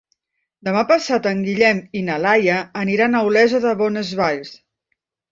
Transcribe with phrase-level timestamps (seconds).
[0.67, 2.55] Demà passat en Guillem i na Laia
[2.85, 4.55] aniran a Olesa de Bonesvalls.